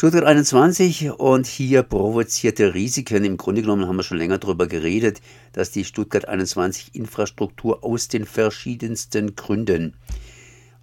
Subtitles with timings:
[0.00, 3.22] Stuttgart 21 und hier provozierte Risiken.
[3.22, 5.20] Im Grunde genommen haben wir schon länger darüber geredet,
[5.52, 9.92] dass die Stuttgart 21 Infrastruktur aus den verschiedensten Gründen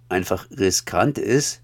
[0.08, 1.62] einfach riskant ist.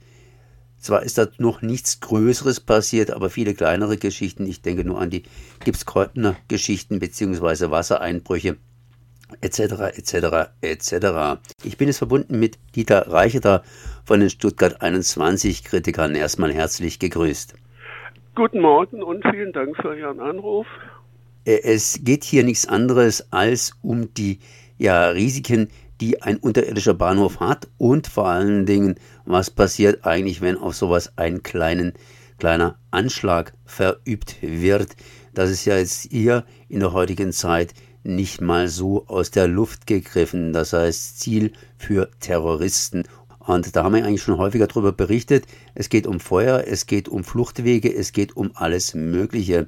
[0.81, 4.47] Zwar ist da noch nichts Größeres passiert, aber viele kleinere Geschichten.
[4.47, 5.23] Ich denke nur an die
[5.65, 7.71] Gipskreutner Geschichten bzw.
[7.71, 8.57] Wassereinbrüche
[9.41, 9.97] etc.
[9.97, 10.51] etc.
[10.61, 11.41] etc.
[11.63, 13.63] Ich bin jetzt verbunden mit Dieter Reicheter
[14.05, 16.15] von den Stuttgart 21 Kritikern.
[16.15, 17.55] Erstmal herzlich gegrüßt.
[18.35, 20.67] Guten Morgen und vielen Dank für Ihren Anruf.
[21.45, 24.41] Äh, es geht hier nichts anderes als um die
[24.77, 25.69] ja, Risiken,
[26.01, 31.13] die ein unterirdischer Bahnhof hat und vor allen Dingen, was passiert eigentlich, wenn auf sowas
[31.17, 31.93] ein kleinen,
[32.39, 34.97] kleiner Anschlag verübt wird.
[35.33, 37.73] Das ist ja jetzt hier in der heutigen Zeit
[38.05, 40.53] nicht mal so aus der Luft gegriffen.
[40.53, 43.05] Das heißt Ziel für Terroristen.
[43.39, 45.47] Und da haben wir eigentlich schon häufiger darüber berichtet.
[45.75, 49.67] Es geht um Feuer, es geht um Fluchtwege, es geht um alles Mögliche.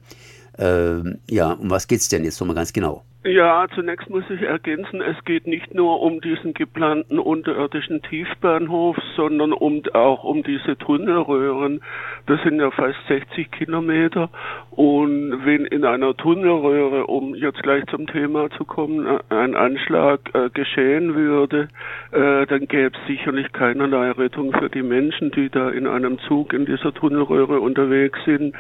[0.59, 3.03] Ähm, ja, um was geht es denn jetzt nochmal ganz genau?
[3.27, 9.53] Ja, zunächst muss ich ergänzen, es geht nicht nur um diesen geplanten unterirdischen Tiefbahnhof, sondern
[9.53, 11.81] um, auch um diese Tunnelröhren.
[12.27, 14.31] Das sind ja fast 60 Kilometer.
[14.71, 20.49] Und wenn in einer Tunnelröhre, um jetzt gleich zum Thema zu kommen, ein Anschlag äh,
[20.51, 21.69] geschehen würde,
[22.13, 26.53] äh, dann gäbe es sicherlich keinerlei Rettung für die Menschen, die da in einem Zug
[26.53, 28.55] in dieser Tunnelröhre unterwegs sind.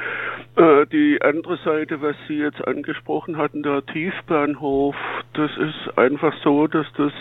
[0.56, 4.94] Äh, die andere Seite, was Sie jetzt angesprochen hatten, der Tiefbahnhof,
[5.34, 7.12] das ist einfach so, dass das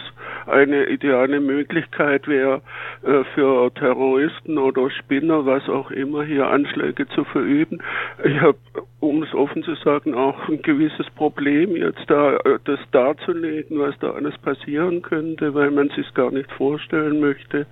[0.48, 2.62] eine ideale Möglichkeit wäre,
[3.04, 7.82] äh, für Terroristen oder Spinner, was auch immer, hier Anschläge zu verüben.
[8.24, 8.58] Ich habe,
[9.00, 13.98] um es offen zu sagen, auch ein gewisses Problem, jetzt da äh, das darzulegen, was
[14.00, 17.66] da alles passieren könnte, weil man sich gar nicht vorstellen möchte.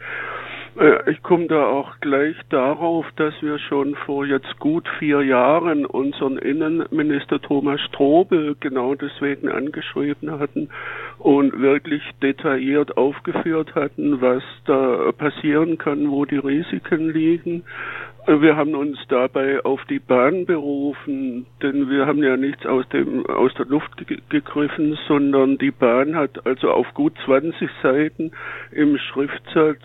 [0.80, 5.86] Äh, ich komme da auch gleich darauf, dass wir schon vor jetzt gut vier Jahren
[5.86, 10.70] unseren Innenminister Thomas Strobel genau deswegen angeschrieben hatten
[11.20, 17.64] und wirklich detailliert aufgeführt hatten, was da passieren kann, wo die Risiken liegen.
[18.26, 23.26] Wir haben uns dabei auf die Bahn berufen, denn wir haben ja nichts aus dem
[23.26, 23.92] aus der Luft
[24.30, 28.32] gegriffen, sondern die Bahn hat also auf gut 20 Seiten
[28.72, 29.82] im Schriftsatz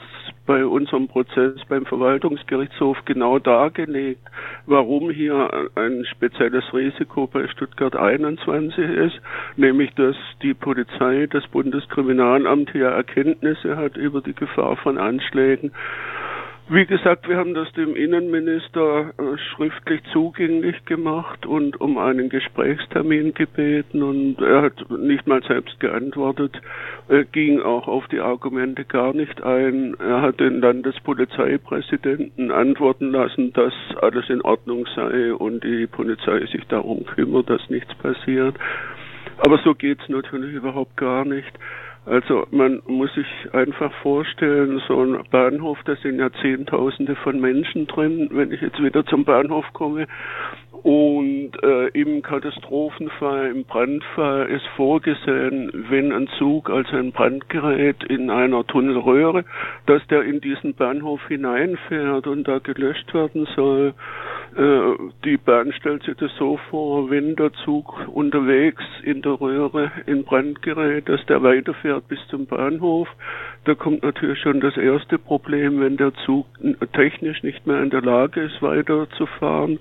[0.47, 4.23] bei unserem Prozess beim Verwaltungsgerichtshof genau dargelegt,
[4.67, 9.21] warum hier ein spezielles Risiko bei Stuttgart 21 ist,
[9.57, 15.73] nämlich dass die Polizei, das Bundeskriminalamt hier Erkenntnisse hat über die Gefahr von Anschlägen
[16.71, 23.33] wie gesagt, wir haben das dem Innenminister äh, schriftlich zugänglich gemacht und um einen Gesprächstermin
[23.33, 26.61] gebeten und er hat nicht mal selbst geantwortet,
[27.09, 29.95] er ging auch auf die Argumente gar nicht ein.
[29.99, 36.65] Er hat den Landespolizeipräsidenten antworten lassen, dass alles in Ordnung sei und die Polizei sich
[36.69, 38.57] darum kümmert, dass nichts passiert.
[39.39, 41.53] Aber so geht's natürlich überhaupt gar nicht.
[42.09, 47.87] Also man muss sich einfach vorstellen, so ein Bahnhof, da sind ja Zehntausende von Menschen
[47.87, 50.07] drin, wenn ich jetzt wieder zum Bahnhof komme.
[50.83, 58.31] Und äh, im Katastrophenfall, im Brandfall ist vorgesehen, wenn ein Zug, also ein Brandgerät in
[58.31, 59.45] einer Tunnelröhre,
[59.87, 63.93] dass der in diesen Bahnhof hineinfährt und da gelöscht werden soll.
[64.57, 64.95] Äh,
[65.25, 70.25] die Bahn stellt sich das so vor, wenn der Zug unterwegs in der Röhre in
[70.25, 73.09] Brand gerät, dass der weiterfährt bis zum Bahnhof.
[73.65, 76.47] Da kommt natürlich schon das erste Problem, wenn der Zug
[76.95, 79.79] technisch nicht mehr in der Lage ist, weiterzufahren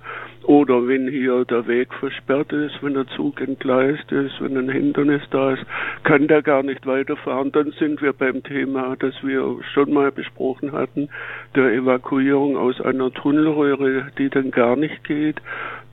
[0.47, 5.21] oder wenn hier der Weg versperrt ist, wenn der Zug entgleist ist, wenn ein Hindernis
[5.29, 5.63] da ist,
[6.03, 7.51] kann der gar nicht weiterfahren.
[7.51, 11.09] Dann sind wir beim Thema, das wir schon mal besprochen hatten,
[11.55, 15.37] der Evakuierung aus einer Tunnelröhre, die dann gar nicht geht.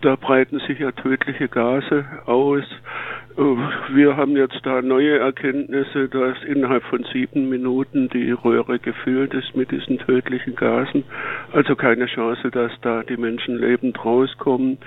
[0.01, 2.65] Da breiten sich ja tödliche Gase aus.
[3.93, 9.55] Wir haben jetzt da neue Erkenntnisse, dass innerhalb von sieben Minuten die Röhre gefüllt ist
[9.55, 11.05] mit diesen tödlichen Gasen.
[11.53, 14.79] Also keine Chance, dass da die Menschen lebend rauskommen.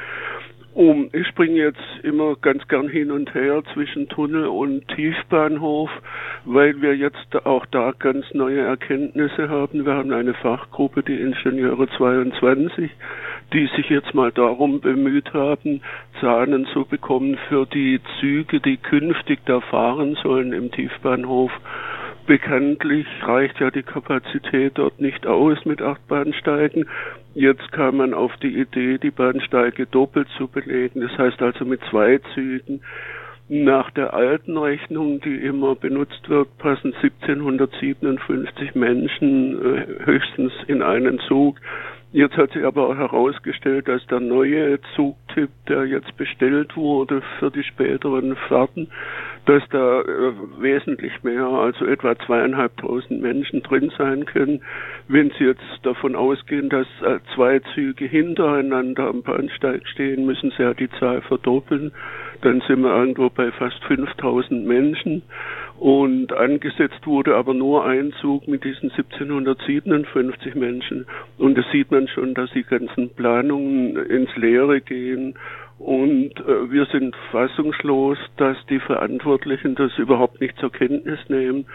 [0.78, 5.90] Um, ich springe jetzt immer ganz gern hin und her zwischen Tunnel und Tiefbahnhof,
[6.46, 9.88] weil wir jetzt auch da ganz neue Erkenntnisse haben.
[9.88, 12.92] Wir haben eine Fachgruppe, die Ingenieure 22,
[13.54, 15.82] die sich jetzt mal darum bemüht haben,
[16.20, 21.52] Zahlen zu bekommen für die Züge, die künftig da fahren sollen im Tiefbahnhof.
[22.26, 26.86] Bekanntlich reicht ja die Kapazität dort nicht aus mit acht Bahnsteigen.
[27.34, 31.00] Jetzt kam man auf die Idee, die Bahnsteige doppelt zu belegen.
[31.00, 32.82] Das heißt also mit zwei Zügen.
[33.48, 41.20] Nach der alten Rechnung, die immer benutzt wird, passen 1757 Menschen äh, höchstens in einen
[41.20, 41.62] Zug.
[42.18, 47.62] Jetzt hat sich aber herausgestellt, dass der neue Zugtyp, der jetzt bestellt wurde für die
[47.62, 48.88] späteren Fahrten,
[49.46, 54.64] dass da äh, wesentlich mehr, also etwa zweieinhalbtausend Menschen drin sein können.
[55.08, 60.63] Wenn Sie jetzt davon ausgehen, dass äh, zwei Züge hintereinander am Bahnsteig stehen, müssen Sie
[60.63, 61.92] ja die Zahl verdoppeln.
[62.42, 65.24] Dann sind wir irgendwo bei fast 5000 Menschen.
[65.80, 71.06] Und angesetzt wurde aber nur ein Zug mit diesen 1757 Menschen.
[71.38, 75.36] Und da sieht man schon, dass die ganzen Planungen ins Leere gehen.
[75.78, 81.66] Und äh, wir sind fassungslos, dass die Verantwortlichen das überhaupt nicht zur Kenntnis nehmen.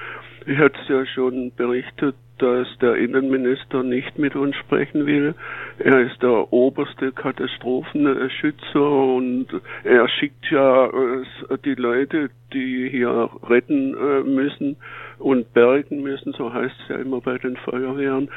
[0.46, 5.34] Ich hatte es ja schon berichtet, dass der Innenminister nicht mit uns sprechen will.
[5.78, 9.46] Er ist der oberste Katastrophenschützer und
[9.84, 14.76] er schickt ja äh, die Leute, die hier retten äh, müssen
[15.20, 18.28] und bergen müssen, so heißt es ja immer bei den Feuerwehren,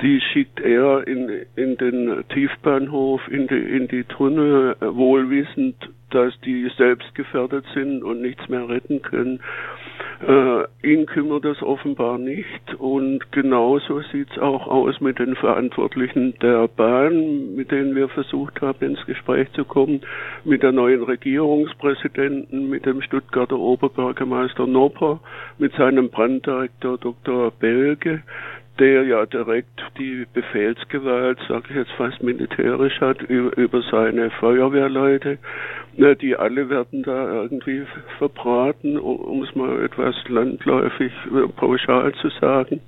[0.00, 5.76] die schickt er in, in den Tiefbahnhof, in die, in die Tunnel, wohlwissend,
[6.10, 9.40] dass die selbst gefährdet sind und nichts mehr retten können.
[10.22, 16.68] Äh, ihn kümmert das offenbar nicht und genauso sieht's auch aus mit den Verantwortlichen der
[16.68, 20.02] Bahn, mit denen wir versucht haben, ins Gespräch zu kommen,
[20.44, 25.20] mit der neuen Regierungspräsidenten, mit dem Stuttgarter Oberbürgermeister Nopper,
[25.56, 27.50] mit seinem Branddirektor Dr.
[27.52, 28.22] Belge,
[28.80, 35.38] der ja direkt die Befehlsgewalt, sage ich jetzt fast militärisch hat, über, über seine Feuerwehrleute.
[35.96, 37.84] Na, die alle werden da irgendwie
[38.18, 42.80] verbraten, um es mal etwas landläufig äh, pauschal zu sagen.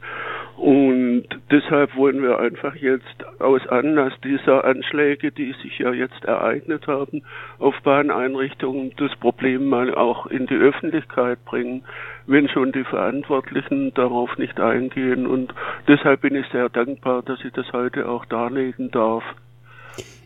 [0.57, 6.87] Und deshalb wollen wir einfach jetzt aus Anlass dieser Anschläge, die sich ja jetzt ereignet
[6.87, 7.23] haben,
[7.59, 11.85] auf Bahneinrichtungen das Problem mal auch in die Öffentlichkeit bringen,
[12.27, 15.27] wenn schon die Verantwortlichen darauf nicht eingehen.
[15.27, 15.55] Und
[15.89, 19.25] deshalb bin ich sehr dankbar, dass ich das heute auch darlegen darf.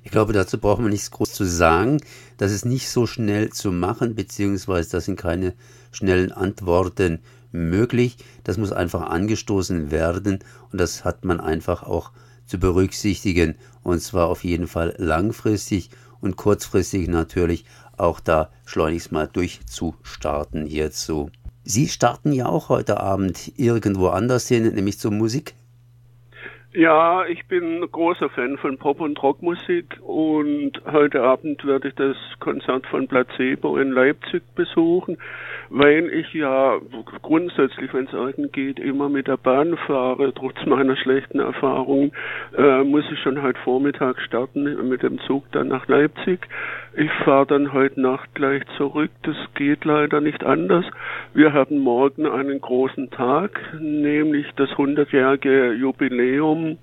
[0.03, 2.01] Ich glaube, dazu brauchen wir nichts groß zu sagen.
[2.39, 5.55] Das ist nicht so schnell zu machen, beziehungsweise das sind keine
[5.93, 7.21] schnellen Antworten
[7.53, 8.17] möglich.
[8.45, 10.41] Das muss einfach angestoßen werden
[10.73, 12.13] und das hat man einfach auch
[12.47, 15.91] zu berücksichtigen und zwar auf jeden Fall langfristig
[16.21, 17.65] und kurzfristig natürlich
[17.97, 21.31] auch da schleunigst mal durchzustarten hierzu.
[21.65, 25.55] Sie starten ja auch heute Abend irgendwo anders hin, nämlich zur Musik.
[26.77, 32.19] Ja, ich bin großer Fan von Pop- und Rockmusik und heute Abend werde ich das
[32.39, 35.17] Konzert von Placebo in Leipzig besuchen,
[35.71, 36.77] weil ich ja
[37.23, 40.35] grundsätzlich, wenn es irgend geht, immer mit der Bahn fahre.
[40.35, 42.13] Trotz meiner schlechten Erfahrungen
[42.59, 46.47] äh, muss ich schon heute Vormittag starten mit dem Zug dann nach Leipzig.
[46.99, 49.11] Ich fahre dann heute Nacht gleich zurück.
[49.23, 50.85] Das geht leider nicht anders.
[51.33, 56.79] Wir haben morgen einen großen Tag, nämlich das 100-jährige Jubiläum um,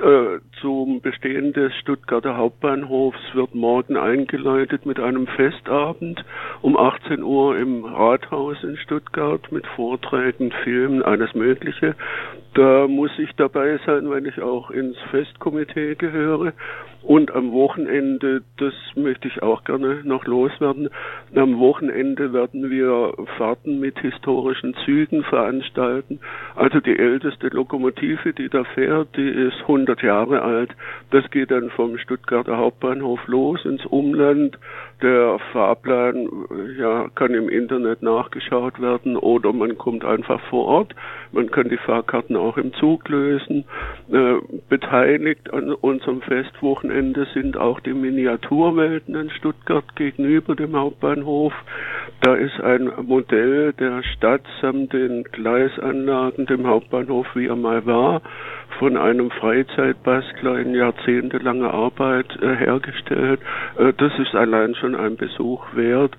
[0.00, 6.24] äh, zum Bestehen des Stuttgarter Hauptbahnhofs wird morgen eingeleitet mit einem Festabend
[6.62, 11.94] um 18 Uhr im Rathaus in Stuttgart mit Vorträgen, Filmen, alles Mögliche.
[12.54, 16.54] Da muss ich dabei sein, wenn ich auch ins Festkomitee gehöre.
[17.02, 20.88] Und am Wochenende, das möchte ich auch gerne noch loswerden,
[21.36, 26.18] am Wochenende werden wir Fahrten mit historischen Zügen veranstalten.
[26.56, 30.70] Also die älteste Lokomotive, die da fährt, die ist 100 Jahre alt.
[31.10, 34.58] Das geht dann vom Stuttgarter Hauptbahnhof los ins Umland.
[35.02, 36.28] Der Fahrplan
[36.78, 40.94] ja, kann im Internet nachgeschaut werden oder man kommt einfach vor Ort.
[41.32, 43.64] Man kann die Fahrkarten auch im Zug lösen.
[44.10, 44.36] Äh,
[44.70, 51.52] beteiligt an unserem Festwochenende sind auch die Miniaturwelten in Stuttgart gegenüber dem Hauptbahnhof.
[52.22, 58.22] Da ist ein Modell der Stadt samt den Gleisanlagen dem Hauptbahnhof, wie er mal war,
[58.78, 63.40] von einem Freizeitbastler in jahrzehntelanger Arbeit äh, hergestellt.
[63.78, 66.16] Äh, das ist allein schon ein Besuch wert.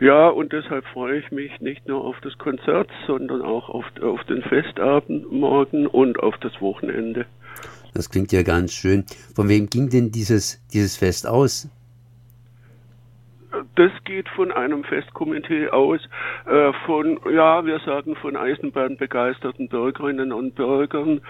[0.00, 4.22] Ja, und deshalb freue ich mich nicht nur auf das Konzert, sondern auch auf, auf
[4.24, 7.26] den Festabend morgen und auf das Wochenende.
[7.94, 9.04] Das klingt ja ganz schön.
[9.34, 11.68] Von wem ging denn dieses, dieses Fest aus?
[13.78, 16.00] Das geht von einem Festkomitee aus,
[16.46, 21.20] äh, von, ja, wir sagen von Eisenbahnbegeisterten Bürgerinnen und Bürgern.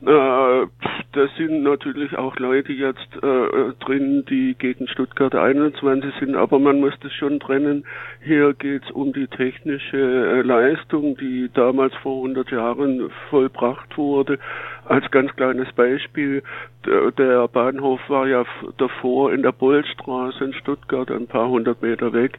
[0.00, 0.66] Äh,
[1.12, 6.80] da sind natürlich auch Leute jetzt äh, drin, die gegen Stuttgart 21 sind, aber man
[6.80, 7.84] muss das schon trennen.
[8.22, 14.38] Hier geht es um die technische äh, Leistung, die damals vor 100 Jahren vollbracht wurde.
[14.90, 16.42] Als ganz kleines Beispiel,
[16.84, 18.44] der Bahnhof war ja
[18.76, 22.36] davor in der Bollstraße in Stuttgart, ein paar hundert Meter weg.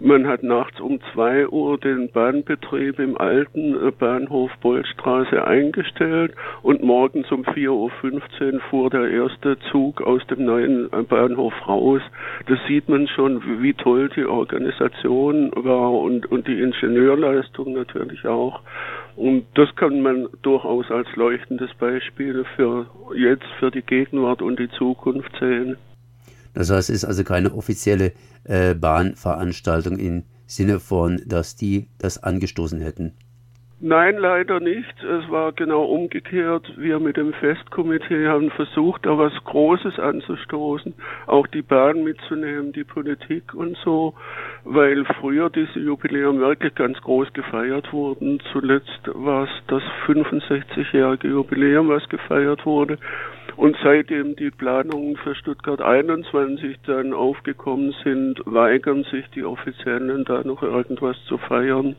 [0.00, 6.82] Man hat nachts um zwei Uhr den Bahnbetrieb im alten äh, Bahnhof Bollstraße eingestellt und
[6.82, 12.02] morgens um 4.15 Uhr fuhr der erste Zug aus dem neuen äh, Bahnhof raus.
[12.48, 18.60] Das sieht man schon, wie toll die Organisation war und, und die Ingenieurleistung natürlich auch.
[19.16, 21.93] Und das kann man durchaus als leuchtendes Beispiel
[22.56, 22.86] für
[23.16, 25.76] jetzt, für die Gegenwart und die Zukunft sehen.
[26.54, 28.12] Das heißt, es ist also keine offizielle
[28.44, 33.14] äh, Bahnveranstaltung im Sinne von, dass die das angestoßen hätten.
[33.80, 34.94] Nein, leider nicht.
[35.02, 36.72] Es war genau umgekehrt.
[36.76, 40.94] Wir mit dem Festkomitee haben versucht, da was Großes anzustoßen,
[41.26, 44.14] auch die Bahn mitzunehmen, die Politik und so,
[44.64, 48.40] weil früher diese Jubiläum wirklich ganz groß gefeiert wurden.
[48.52, 52.98] Zuletzt war es das 65-jährige Jubiläum, was gefeiert wurde.
[53.56, 60.42] Und seitdem die Planungen für Stuttgart 21 dann aufgekommen sind, weigern sich die Offiziellen da
[60.44, 61.96] noch irgendwas zu feiern.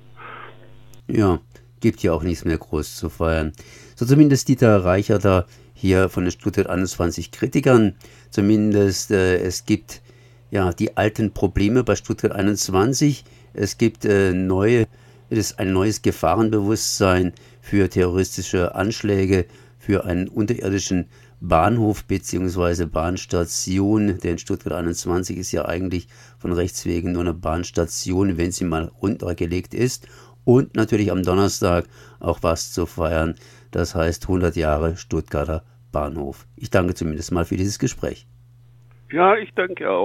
[1.07, 1.39] Ja,
[1.85, 3.53] gibt ja auch nichts mehr groß zu feiern.
[3.95, 7.93] So zumindest Dieter Reicher da hier von den Stuttgart 21 Kritikern.
[8.31, 10.01] Zumindest äh, es gibt
[10.49, 13.23] ja die alten Probleme bei Stuttgart 21.
[13.53, 14.87] Es gibt äh, neue,
[15.29, 19.45] es ist ein neues Gefahrenbewusstsein für terroristische Anschläge,
[19.77, 21.05] für einen unterirdischen
[21.39, 22.87] Bahnhof bzw.
[22.87, 26.07] Bahnstation, denn Stuttgart 21 ist ja eigentlich
[26.39, 30.07] von Rechts wegen nur eine Bahnstation, wenn sie mal runtergelegt ist
[30.45, 31.85] und natürlich am Donnerstag
[32.19, 33.35] auch was zu feiern.
[33.71, 36.47] Das heißt 100 Jahre Stuttgarter Bahnhof.
[36.55, 38.27] Ich danke zumindest mal für dieses Gespräch.
[39.11, 40.03] Ja, ich danke auch.